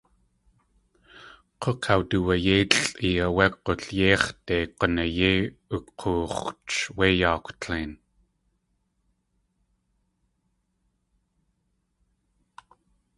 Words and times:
K̲ukawduyéilʼi 1.61 3.09
áwé 3.25 3.45
Galyéx̲dei 3.65 4.63
g̲unayéi 4.77 5.39
uk̲oox̲ch 5.75 6.79
wéi 6.97 7.13
yaakw 7.21 7.53
tlein. 7.59 7.91